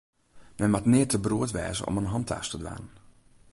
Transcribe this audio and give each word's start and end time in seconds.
Men 0.59 0.69
moat 0.71 0.89
nea 0.91 1.07
te 1.09 1.19
beroerd 1.23 1.55
wêze 1.57 1.83
om 1.89 1.99
in 2.01 2.11
hantaast 2.13 2.51
te 2.51 2.57
dwaan. 2.61 2.85